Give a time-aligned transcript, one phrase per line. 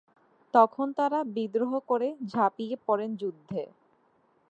[0.53, 3.61] তখন তারা বিদ্রোহ করে ঝাঁপিয়ে পড়েন যুদ্ধে।